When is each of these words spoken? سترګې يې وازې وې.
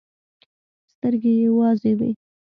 سترګې 0.93 1.33
يې 1.41 1.49
وازې 1.57 1.91
وې. 1.99 2.09